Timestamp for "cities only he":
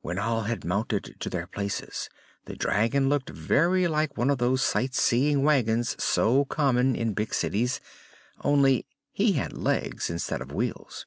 7.32-9.34